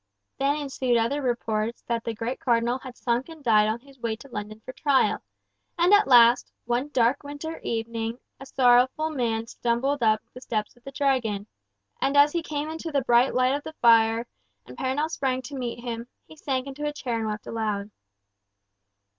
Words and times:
Then 0.39 0.57
ensued 0.57 0.97
other 0.97 1.21
reports 1.21 1.83
that 1.85 2.03
the 2.03 2.15
great 2.15 2.39
Cardinal 2.39 2.79
had 2.79 2.97
sunk 2.97 3.29
and 3.29 3.43
died 3.43 3.67
on 3.67 3.81
his 3.81 3.99
way 3.99 4.15
to 4.15 4.27
London 4.29 4.59
for 4.65 4.71
trial; 4.73 5.21
and 5.77 5.93
at 5.93 6.07
last, 6.07 6.51
one 6.65 6.89
dark 6.89 7.21
winter 7.23 7.59
evening, 7.59 8.17
a 8.39 8.47
sorrowful 8.47 9.11
man 9.11 9.45
stumbled 9.45 10.01
up 10.01 10.23
the 10.33 10.41
steps 10.41 10.75
of 10.75 10.83
the 10.85 10.91
Dragon, 10.91 11.45
and 12.01 12.17
as 12.17 12.31
he 12.31 12.41
came 12.41 12.67
into 12.67 12.91
the 12.91 13.03
bright 13.03 13.35
light 13.35 13.53
of 13.53 13.61
the 13.61 13.73
fire, 13.73 14.25
and 14.65 14.75
Perronel 14.75 15.07
sprang 15.07 15.43
to 15.43 15.55
meet 15.55 15.81
him, 15.81 16.07
he 16.25 16.35
sank 16.35 16.65
into 16.65 16.87
a 16.87 16.91
chair 16.91 17.19
and 17.19 17.27
wept 17.27 17.45
aloud. 17.45 17.91